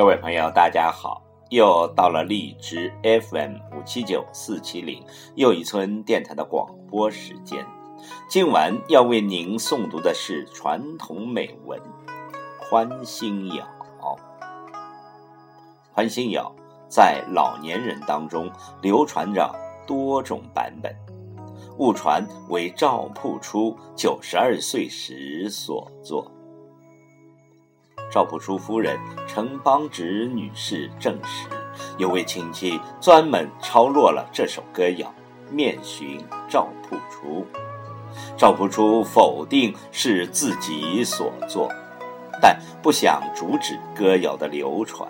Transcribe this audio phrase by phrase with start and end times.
[0.00, 1.22] 各位朋友，大家好！
[1.50, 5.04] 又到了荔枝 FM 五七九四七零
[5.34, 7.62] 又一村电台的广播时间。
[8.26, 11.78] 今晚要为您诵读的是传统美文
[12.66, 13.68] 《宽心谣》。
[15.92, 16.50] 宽心谣
[16.88, 19.54] 在老年人当中流传着
[19.86, 20.96] 多种版本，
[21.76, 26.32] 误传为赵朴初九十二岁时所作。
[28.10, 31.46] 赵朴初夫人陈邦直女士证实，
[31.96, 35.14] 有位亲戚专门抄落了这首歌谣，
[35.48, 37.46] 面询赵朴初。
[38.36, 41.70] 赵朴初否定是自己所作，
[42.42, 45.08] 但不想阻止歌谣的流传，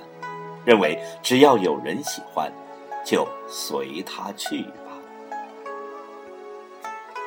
[0.66, 2.52] 认为只要有人喜欢，
[3.02, 4.92] 就随他去吧。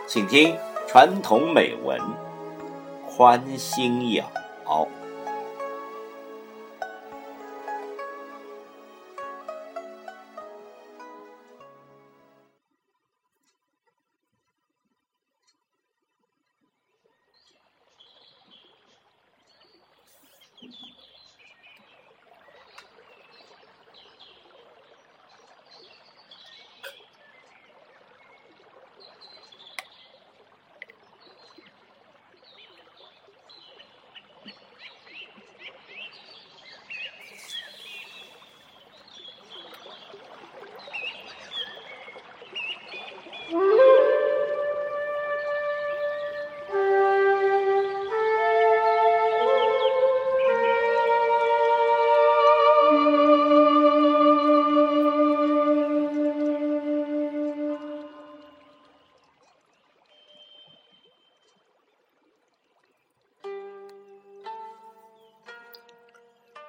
[0.06, 0.56] 请听
[0.88, 2.00] 传统美文
[3.08, 4.24] 《宽心谣》。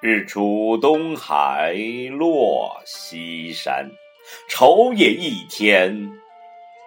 [0.06, 1.72] 日出东海
[2.10, 3.90] 落西山，
[4.50, 5.96] 愁也一天，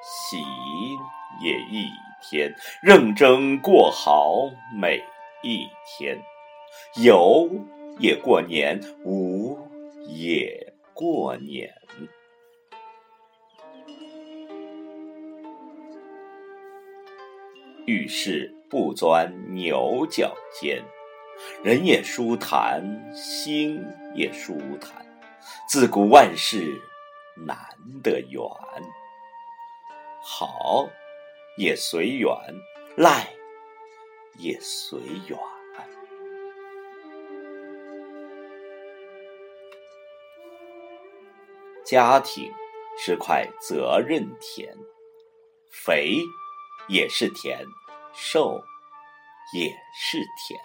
[0.03, 0.37] 喜
[1.41, 1.87] 也一
[2.21, 5.03] 天，认真过好每
[5.41, 6.15] 一天。
[7.01, 7.49] 有
[7.97, 9.57] 也过年，无
[10.05, 11.73] 也过年。
[17.87, 20.83] 遇事不钻牛角尖。
[21.63, 22.83] 人也舒坦，
[23.15, 25.05] 心也舒坦。
[25.67, 26.81] 自古万事
[27.35, 27.57] 难
[28.03, 28.41] 得圆，
[30.21, 30.87] 好
[31.57, 32.29] 也随缘，
[32.95, 33.27] 赖
[34.37, 35.39] 也随缘。
[41.85, 42.51] 家庭
[42.97, 44.75] 是块责任田，
[45.71, 46.17] 肥
[46.89, 47.65] 也是甜，
[48.13, 48.61] 瘦
[49.53, 50.59] 也是甜。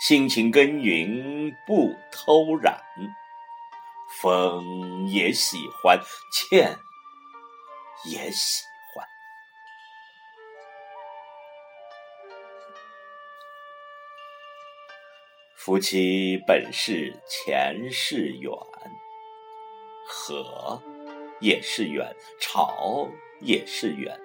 [0.00, 2.82] 辛勤耕耘不偷懒，
[4.20, 5.98] 风也喜欢，
[6.32, 6.78] 欠
[8.04, 8.64] 也喜
[8.94, 9.06] 欢。
[15.56, 18.52] 夫妻本是前世缘，
[20.08, 20.80] 和
[21.40, 23.08] 也是缘，吵
[23.40, 24.16] 也是缘。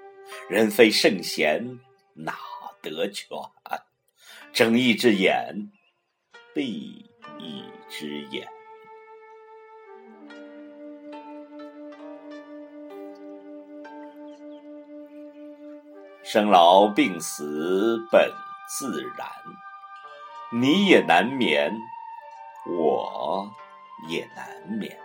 [0.48, 1.80] 人非圣贤，
[2.14, 2.38] 哪
[2.82, 3.30] 得全？
[4.54, 5.72] 睁一只眼，
[6.54, 8.46] 闭一只眼。
[16.24, 18.30] 生老病死本
[18.78, 19.28] 自然，
[20.52, 21.74] 你也难免，
[22.68, 23.50] 我
[24.10, 24.98] 也难免。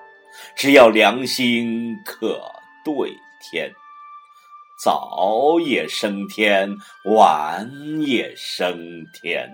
[0.57, 2.41] 只要良心可
[2.85, 3.73] 对天。
[4.77, 7.71] 早也升天，晚
[8.03, 9.51] 也升天。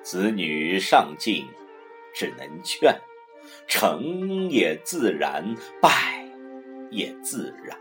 [0.00, 1.48] 子女上进，
[2.14, 2.94] 只能劝，
[3.66, 6.24] 成也自然，败
[6.90, 7.76] 也自然。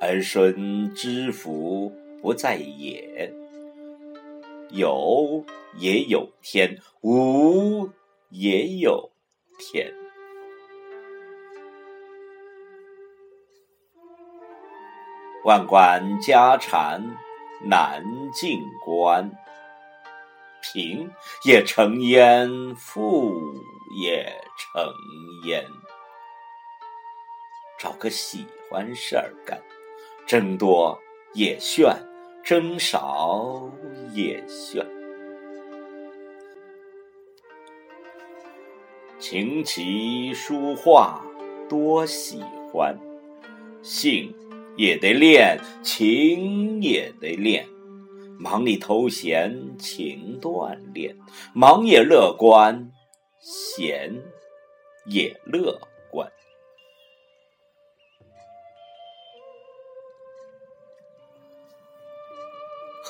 [0.00, 3.39] 儿孙知福不在也。
[4.72, 5.44] 有
[5.76, 7.88] 也有天，无
[8.30, 9.10] 也有
[9.58, 9.92] 天。
[15.44, 17.16] 万贯家产
[17.62, 19.30] 难进关，
[20.60, 21.10] 贫
[21.44, 23.32] 也成烟，富
[23.98, 24.92] 也成
[25.44, 25.64] 烟。
[27.78, 29.62] 找个喜欢事儿干，
[30.26, 31.00] 争多
[31.32, 32.09] 也炫。
[32.42, 33.70] 争少
[34.14, 34.84] 也炫，
[39.18, 41.24] 琴棋书画
[41.68, 42.42] 多喜
[42.72, 42.98] 欢，
[43.82, 44.34] 性
[44.76, 47.66] 也得练，情也得练。
[48.38, 51.14] 忙里偷闲，情锻炼；
[51.52, 52.90] 忙也乐观，
[53.38, 54.12] 闲
[55.06, 55.78] 也乐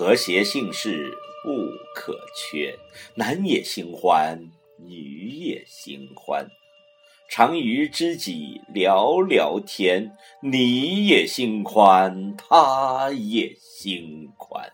[0.01, 1.15] 和谐姓氏
[1.45, 2.75] 不可缺，
[3.17, 4.41] 男也新欢，
[4.79, 6.49] 女也新欢。
[7.29, 14.73] 常与知己聊聊天，你也心宽，他也心宽。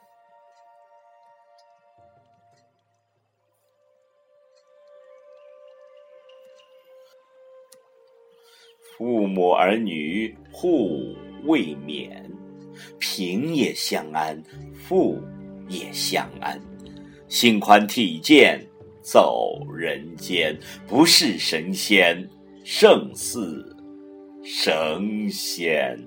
[8.97, 12.31] 父母儿女互未免，
[12.99, 14.43] 贫也相安，
[14.75, 15.21] 富
[15.69, 16.61] 也相安。
[17.29, 18.65] 心宽体健
[19.03, 20.57] 走人间，
[20.87, 22.29] 不是神仙
[22.65, 23.77] 胜似
[24.45, 25.99] 神仙。